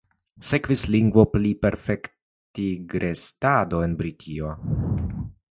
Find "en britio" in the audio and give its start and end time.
3.91-4.51